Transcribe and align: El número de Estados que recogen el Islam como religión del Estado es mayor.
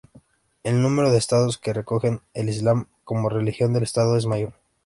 El 0.63 0.81
número 0.81 1.11
de 1.11 1.19
Estados 1.19 1.59
que 1.59 1.73
recogen 1.73 2.21
el 2.33 2.49
Islam 2.49 2.87
como 3.03 3.29
religión 3.29 3.71
del 3.71 3.83
Estado 3.83 4.17
es 4.17 4.25
mayor. 4.25 4.53